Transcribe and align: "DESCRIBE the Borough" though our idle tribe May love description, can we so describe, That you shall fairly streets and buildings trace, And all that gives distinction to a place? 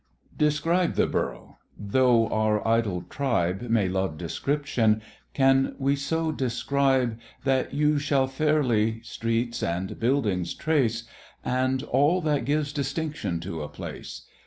"DESCRIBE 0.35 0.95
the 0.95 1.05
Borough" 1.05 1.57
though 1.77 2.27
our 2.29 2.67
idle 2.67 3.03
tribe 3.03 3.61
May 3.69 3.87
love 3.87 4.17
description, 4.17 4.99
can 5.35 5.75
we 5.77 5.95
so 5.95 6.31
describe, 6.31 7.19
That 7.43 7.75
you 7.75 7.99
shall 7.99 8.25
fairly 8.25 9.01
streets 9.03 9.61
and 9.61 9.99
buildings 9.99 10.55
trace, 10.55 11.03
And 11.45 11.83
all 11.83 12.19
that 12.21 12.45
gives 12.45 12.73
distinction 12.73 13.39
to 13.41 13.61
a 13.61 13.69
place? 13.69 14.25